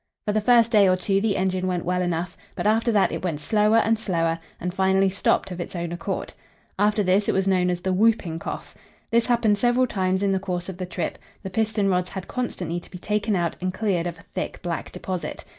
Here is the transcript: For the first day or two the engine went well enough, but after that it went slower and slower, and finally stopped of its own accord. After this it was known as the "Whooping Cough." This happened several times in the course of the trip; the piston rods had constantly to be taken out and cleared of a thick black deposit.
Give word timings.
For 0.25 0.31
the 0.33 0.41
first 0.41 0.71
day 0.71 0.89
or 0.89 0.95
two 0.97 1.21
the 1.21 1.37
engine 1.37 1.67
went 1.67 1.85
well 1.85 2.01
enough, 2.01 2.35
but 2.55 2.65
after 2.65 2.91
that 2.91 3.11
it 3.11 3.23
went 3.23 3.39
slower 3.39 3.77
and 3.77 3.99
slower, 3.99 4.39
and 4.59 4.73
finally 4.73 5.11
stopped 5.11 5.51
of 5.51 5.61
its 5.61 5.75
own 5.75 5.91
accord. 5.91 6.33
After 6.79 7.03
this 7.03 7.29
it 7.29 7.33
was 7.33 7.45
known 7.47 7.69
as 7.69 7.81
the 7.81 7.93
"Whooping 7.93 8.39
Cough." 8.39 8.73
This 9.11 9.27
happened 9.27 9.59
several 9.59 9.85
times 9.85 10.23
in 10.23 10.31
the 10.31 10.39
course 10.39 10.69
of 10.69 10.77
the 10.77 10.87
trip; 10.87 11.19
the 11.43 11.51
piston 11.51 11.87
rods 11.87 12.09
had 12.09 12.27
constantly 12.27 12.79
to 12.79 12.89
be 12.89 12.97
taken 12.97 13.35
out 13.35 13.55
and 13.61 13.71
cleared 13.75 14.07
of 14.07 14.17
a 14.17 14.23
thick 14.33 14.59
black 14.63 14.91
deposit. 14.91 15.45